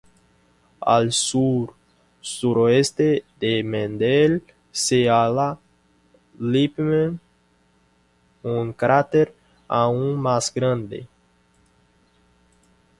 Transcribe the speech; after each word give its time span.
Al 0.91 1.03
sur-suroeste 1.15 3.09
de 3.45 3.51
Mendel 3.73 4.33
se 4.83 4.99
halla 5.17 5.45
Lippmann, 6.39 7.19
un 8.55 8.73
cráter 8.73 9.31
aún 9.69 10.19
más 10.19 10.51
grande. 10.51 11.05